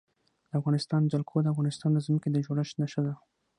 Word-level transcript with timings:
د 0.49 0.51
افغانستان 0.59 1.01
جلکو 1.11 1.35
د 1.41 1.47
افغانستان 1.53 1.89
د 1.93 1.99
ځمکې 2.07 2.29
د 2.31 2.37
جوړښت 2.45 2.75
نښه 2.81 3.01
ده. 3.05 3.13